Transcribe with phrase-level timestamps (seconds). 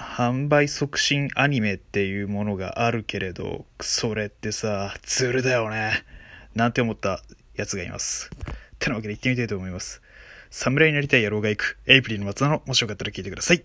[0.00, 6.04] 販売促進アニメっていうものがあるけれど、それってさ、ズルだよね。
[6.54, 7.22] なんて思った
[7.54, 8.30] やつがいます。
[8.78, 10.00] てなわけで行ってみたいと思います。
[10.50, 13.62] 侍になりたい野郎が行く、エイプリルの松田の、もしよかったら聞いてください。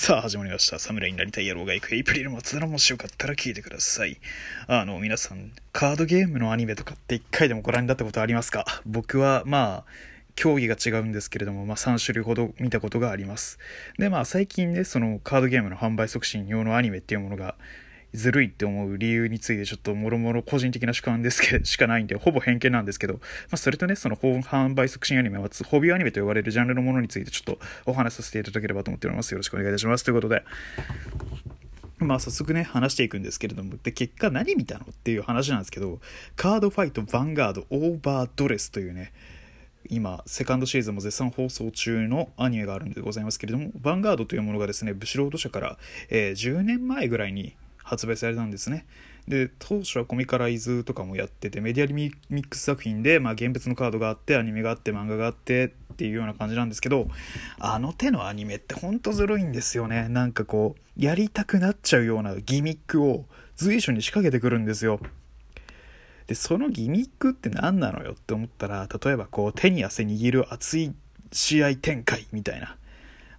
[0.00, 0.78] さあ始まりました。
[0.78, 4.18] 侍になりたい野郎が行くエイプリルの松田のもしよかったら聞いてください。
[4.66, 8.66] あの、皆さん、カードゲームのアニメとかって一回でもご覧になったことありますか？
[8.84, 13.58] 僕は、まあ、競技が違うんですけれども、まあ、3種類ほど見たことがあります。
[13.98, 17.54] で、まあ、最近ね、そのカードゲームの販売促進用のアニメっていうものが、
[18.14, 23.20] ずるいって思う理由についてちょっともろもろ個人的な主観ですけ、 しかないんで、ほぼ偏見なんですけど、ま
[23.52, 29.32] あ、それとね、その販売促進アニメは、ホビーアニメと呼ばれるジャンルのものについてちょっとお話しさせていただければと思っております。
[29.32, 30.04] よろしくお願いいたします。
[30.04, 30.44] ということで、
[31.98, 36.00] まあ早速ね、話していくんですけれども、で、結果何見たのっていう話なんですけど、
[36.36, 39.12] カードファイトヴァンガードオーバードレスというね、
[39.88, 48.86] 今、セカンドシーズンも絶賛放送中のアニメがあるんでございますけれども、ヴァンガードというものがですね、ブシロード社から、えー10年前ぐらいに発売されたんですね。
[49.28, 57.08] で、当初はコミカライズとかもやってて、メディアミミックス作品で、まあ、現物のカードがあって、アニメがあって、漫画があってっていうような感じなんですけど、
[57.58, 60.08] あの手のアニメってほんとずるいんですよね。
[60.08, 65.00] なんかこう、やりたくなっちゃうようなギミックを随所に仕掛けてくるんですよ。
[66.26, 70.94] で、そのギミックって何なのよって思ったら、例えばこう、手に汗握る熱い
[71.32, 72.76] 試合展開みたいな。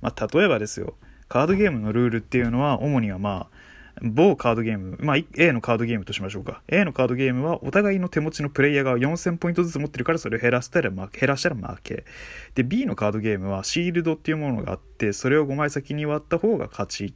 [0.02, 0.96] まあ、例えばですよ、
[1.28, 3.56] カードゲームのルールっていうのは、主にはまあ、
[4.02, 6.62] 某カードゲーム、まあ、A のカードゲームとしましょうか。
[6.68, 12.06] A のカードゲームは、お互いの手持ちのプレイヤーが4000ポイントずつ持ってるから、それを減らしたら負け、減らしたら負け。
[12.56, 17.14] で、B のカードゲームは、シールドっていうものがあって、それを5枚先に割った方が勝ち。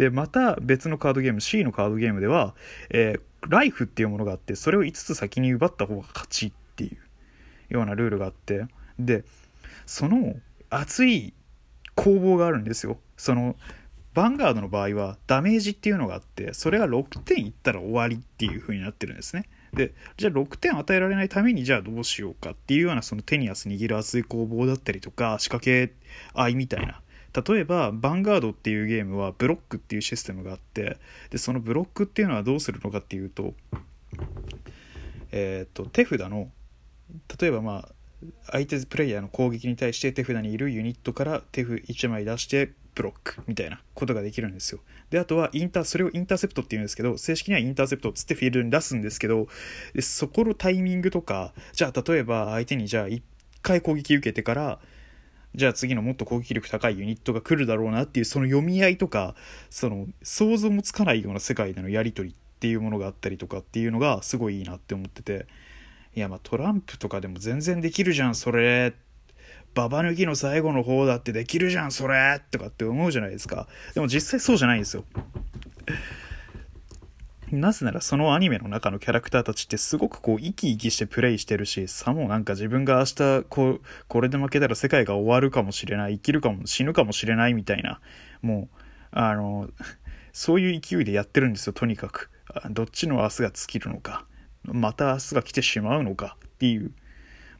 [0.00, 2.54] で、また別のカードゲーム、C のカードゲームでは、
[2.88, 8.66] えーライフっていうものがあって、それを5つ先に奪った方が勝ちっていうようなルールがあって、
[8.98, 9.24] で、
[9.86, 10.34] その
[10.68, 11.32] 熱い
[11.94, 12.98] 攻防があるんですよ。
[13.16, 13.56] その、
[14.14, 19.48] ヴァンガードの場合はダメージっていうのがあって、それが6点いったら終わりっていう風になってるんですね。
[19.72, 25.92] で、じゃあ6点与えられないためにじゃあどうしようかっていうようなその手に汗握る熱い攻防だったりとか仕掛け
[26.34, 27.00] 合いみたいな。
[27.32, 30.98] 例えば、ヴァンガードっていうゲームはブロックっていうシステムがあって、
[31.30, 33.54] で、そのブロックっていうのはどうするのかっていうと、
[35.32, 36.50] えっ、と、手札の、
[37.40, 37.88] 例えばまあ、
[38.50, 44.80] 相手プレイヤーの攻撃に対して手札にいるユニットから手札1枚出してブロックみたいなことができるんですよ。
[45.10, 49.48] で、あとはインター、それをインターセプトって言うんですけど、正式にはインターセプトっつってフィールドに出すんですけど、
[49.94, 53.22] でそこのタイミングとか、じゃあ例えば相手にじゃあ1
[53.62, 54.80] 回攻撃受けてから、
[55.54, 59.34] じゃあ次のもっと攻撃力高いユニットが来るだろうなっていうその読み合いとか、
[59.68, 65.46] その想像もつかないような世界でのやり取りっていうものがあったりとかっていうのがすごいいいなって思ってて、
[66.14, 68.94] いやまあトランプとかでも全然できるじゃんそれ。
[69.72, 72.40] ババ抜きの最後の方だってできるじゃんそれ。
[72.50, 73.68] とかって思うじゃないですか。
[73.94, 75.04] でも実際そうじゃないんですよ。
[77.52, 88.00] なぜならそのアニメの中のキャラクターたちってすごくこう生き生きしてプレイしてるしさもなんか自分が明日こうこれで負けたら世界が終わるかもしれない生きるかも死ぬかもしれないみたいな
[88.42, 88.76] もう
[89.12, 89.68] あの
[90.32, 92.30] そういう勢いでやってるんですよとにかく。
[92.70, 94.24] どっちの明日が尽きるのか。
[94.64, 96.92] また明日が来てしまうのかっていう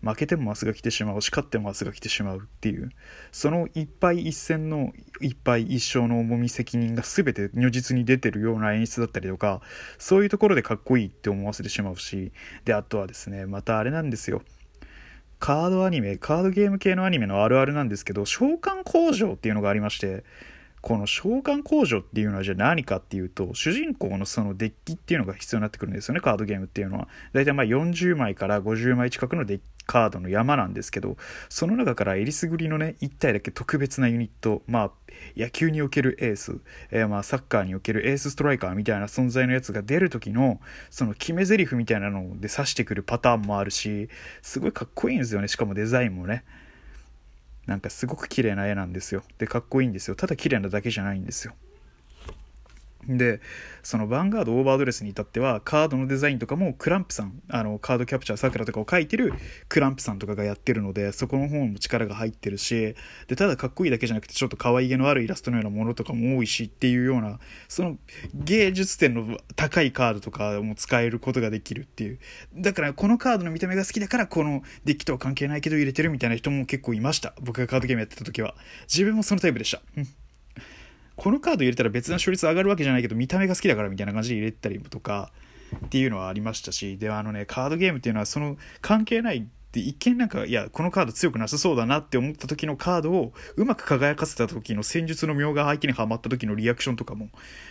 [0.03, 2.91] 負けても明日が来てしまうし勝っても明日が来てしまうっていう。
[3.33, 9.60] その一敗一戦の一敗一勝の重み責任が全て如実に出てるような演出だったりとか
[9.99, 12.33] そういうところでかっこいいって思わせてしまうし
[12.65, 14.43] であとはですねまたあれなんですよ。
[15.39, 20.22] カードアニメカードゲーム系のアニメのあるあるなんですけど召喚工場っていうのがありまして
[20.81, 27.09] この召喚工場っていうのはじゃあ何かっていうと主人公のそのデッキっていうのが必要になってくるんですよねカードゲームっていうのは。
[27.33, 31.17] 大体まあ40枚から50枚近くのデッキカードの山なんですけど
[31.49, 34.91] その中からえりすぐりのね1体だけ特別なユニットまあ
[35.37, 36.61] 野球におけるエース、
[36.93, 44.09] えーまあサッカーにおけるエースストライカーみたいな存在のやつが出る時のその決め台詞みたいなので指してくるパターンもあるし
[44.43, 45.49] すごいかっこいいんですよね。
[45.49, 46.45] しかもデザインもね。
[47.71, 49.22] なんかすごく綺麗な絵なんですよ。
[49.39, 50.17] で、かっこいいんですよ。
[50.17, 51.55] ただ綺麗なだけじゃないんですよ。
[53.09, 53.41] で、
[53.83, 59.33] そのヴァンガードオーバードレスに至っては、カードのデザインとかもクランプさん、あの、カードキャプチャーさくらとかを書いてる
[59.69, 62.95] クランプさんとかがやってるので、そこの方も力が入ってるし、
[63.29, 67.39] で、ただかっこいいだけじゃなくて、ちょっと可愛げのあるイラストのようなものとかも多いしっていうような、
[67.69, 67.99] その
[68.35, 72.19] 芸術点の高いカードとかも使えることができるっていう。
[72.57, 77.35] だから、このカードの見た目が好きだから、このデッキとは関係ないけど入れてるみたいな人も結構いました。
[77.41, 78.55] 僕がカードゲームやってた時は。
[78.83, 79.81] 自分もそのタイプでした。
[81.21, 85.31] このカード入れたら別な勝率上がるわけじゃないけど見た目が好きだからみたいな感じで入れたりとか
[85.84, 86.97] っていうのはありましたし。
[86.97, 97.28] であのねカードゲームっていうのはその関係ないで一見なんかいやこのカード強くなさそうだなって思った時のカードをうまく輝かせた時の戦術の妙が相手にはまった時のリアクションとかも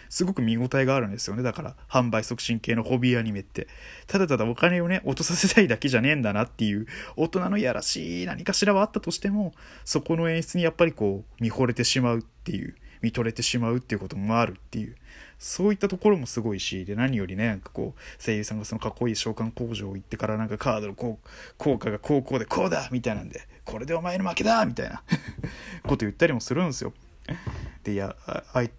[0.10, 1.42] すごく見応えがあるんですよね。
[1.42, 3.68] だから販売促進系のホビーアニメって
[4.06, 6.86] ただただお金をね落とさせたいだけじゃねえんだなっていう
[7.16, 9.54] 大人のいやらしい何かしらはあったとしても
[9.86, 12.76] そこの演出にやっぱりこう見惚れてしまうっていう。
[13.02, 14.96] 見とれてしまうっていうこともあるっていう。
[15.40, 25.02] そういったところもすごいしで何よりねなんかこう声優さんがそのかっこいい召喚工場行ってからなんかカードのこう効果が高校でこうだみたいなんでこれでお前の負けだみたいな
[25.84, 26.94] こと言ったりもするんですよ。
[27.84, 28.18] でいや
[28.54, 28.72] あい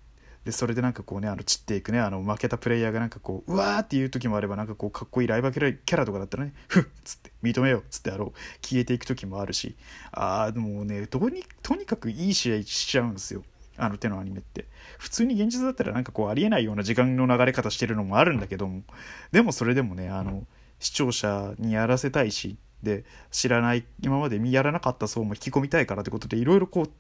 [0.45, 8.39] でそれでなんかこうねあの散っていくねあの負けたプレイヤーがなんかこううわーっていう時もあればなんかこうかっこいいライバルキャラとかだったらねふっつって認めようっつってあろう。
[8.63, 9.77] 消えていく時もあるし
[10.13, 13.45] ああもうねどうにとにかくいい試合しちゃうんですよ。
[13.83, 14.67] あの手のアニメって。
[14.99, 18.83] 普通に現実だったらなんかこうありえないような時間の流れ方してるのもあるんだけども。
[19.33, 20.47] でもそれでもねあの
[20.79, 26.91] 視聴者にやらせたいしで知らない今までやらなかった層も引き込みたいからってことでいろいろこう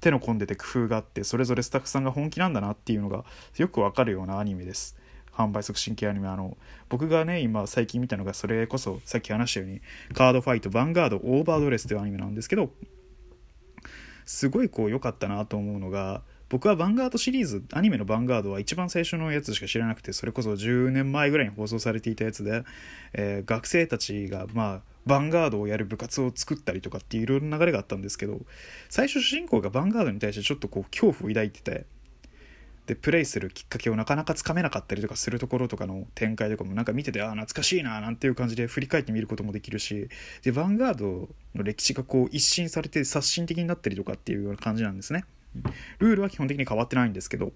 [0.00, 3.24] 手の込んでて工夫があってそれぞれスタッフさんが本気なんだなっていうのが
[3.56, 4.96] よくわかるようなアニメです。
[5.32, 6.28] 販売促進系アニメ。
[6.28, 6.56] あの
[6.88, 9.80] 僕がね今最近見たのがそれこそさっき話したように
[10.12, 12.70] カードファイトヴァンガードオーバードレスというアニメなんですけど
[14.26, 22.64] すごいこう良かったなと思うのが僕はヴァンガードシリーズアニメのヴァンガードは一番最初のやつしか知らなくてそれこそ10年前ぐらいに放送されていたやつで、
[23.12, 28.40] えー、学生たちがまあヴァンガードをやる部活を作ったりとかっていういろいろな流れがあったんですけど
[28.88, 31.86] 最初主人公がヴァンガードに対してちょっとこう恐怖を抱いてて
[32.90, 40.08] でプレイするきっかけをなかなかつかめなかったりとかするところとかの展開とかもなんか見ててああ懐かしいななんていう感じで振り返ってみることもできるし
[40.42, 45.24] でヴァンガードの歴史がこう一新されて刷新的になったりとかっていうような感じなんですね。
[46.00, 47.52] ルールは基本的に変わってないんですけど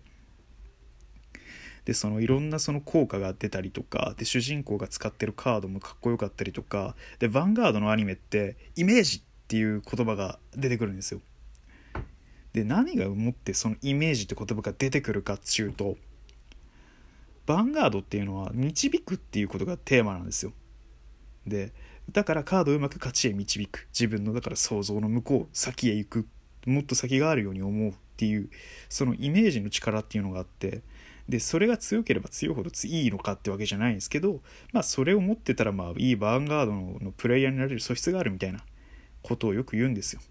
[1.85, 11.21] でそのいろんなその効果が出たりとかで主人公が使ってるカードもかっこよかったりとかでヴァンガードのアニメってイメージっていう言葉が出てくるんですよ。
[12.55, 15.97] で何が思ってそのイメージって言葉が出てくるかっちゅうと
[17.47, 20.53] ヴァンガードっていうのは導くっていうことがテーマなんですよ。
[21.47, 21.73] で
[22.13, 23.89] だからカードをうまく勝ちへ導く。
[23.93, 26.29] 自分のだから想像の向こう先へ行く。
[26.67, 28.49] もっと先があるように思うっていう
[28.89, 30.83] そのイメージの力っていうのがあって
[31.29, 34.41] でそれが強ければ強いほどいいのかってわけじゃないんですけど
[34.73, 38.61] まあそれを持ってたらまあいいヴァンガードのプレイヤーになれる素質があるみたいな
[39.23, 40.23] ことをよく言うんですよ。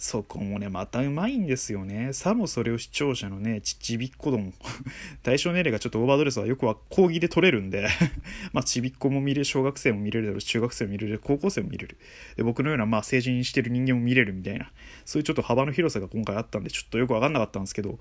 [0.00, 2.14] そこもね、またうまいんですよね。
[2.14, 4.54] さもそれを視聴者のね、ちびっこども。
[5.22, 7.86] 対象年齢がちょっとオーバードレスはよくは講義で取れるんで
[8.54, 11.98] まあ、ちびっこも見れる、小学生も見れるだろうし、中学生も見れる、高校生も見れる。
[12.36, 14.72] で、僕のような、まあ、成人してる人間も見れるみたいな、
[15.04, 17.98] そういうちょっと幅の広さが今回あったんで、ちょっとよくわかんなかったんですけど、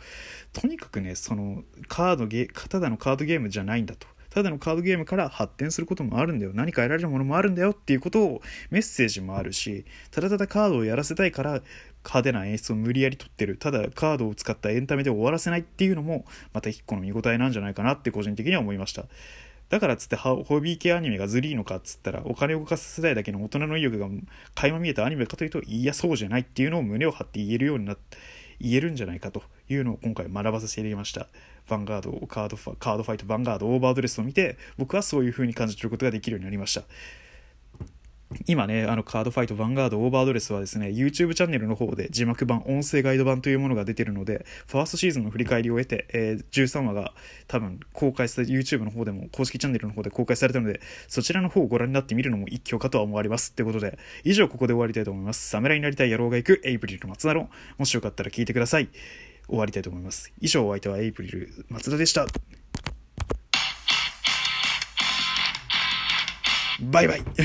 [0.53, 4.07] とにかくね、その、カードゲ、ただのカードゲームじゃないんだと。
[4.29, 6.51] ただのカードゲームから発展することもあるんだよ。
[6.53, 11.61] 何か得られるものもあるんだよっていうことをメッセージもあるしただただカードをやらせたいから
[12.03, 13.57] 派手な演出を無理やり取ってる。
[13.57, 19.05] ただカードを使ったエンタメで終わらせないっていうのもまた一個の見応えなんじゃないかなって個人的には思いました。
[19.69, 24.07] だからっつってホビー系アニメがずりーのかっつったらお金を動かす世代だけの大人の意欲が
[24.55, 28.17] 垣間見えたアニメかというといやそうじゃないっていうのを胸を張って言えるようになって
[28.59, 29.43] 言えるんじゃないかと。
[29.69, 31.27] いうのを今回学ばせていただきました。
[31.67, 36.83] ヴァンガード、カードファカードファイト、ヴァンガード、オーバードレスを見て、僕はそういう風に感じ取ることができるようになりました。
[38.45, 47.13] 今ね、あのカードファイト、ヴァンガード、オーバードレスはですね、YouTube チャンネルの方で字幕版、音声ガイド版というものが出てるので、ファーストシーズンの振り返りを得て、えー、13話が
[47.47, 53.49] 多分公開され、YouTube の方でも、公式チャンネルの方で公開されたので、そちらの方をご覧になってみるのも一興かとは思われます。
[53.51, 55.49] ってことで、以上ここで終わりたいと思います。
[55.49, 57.49] 侍になりたい野郎が行くエイプリルの松田論。
[57.79, 58.89] もしよかったら聞いてください。
[59.49, 60.31] 終わりたいと思います。
[60.39, 62.27] 以上お相手はエイプリル松田でした。
[66.81, 67.23] バイバイ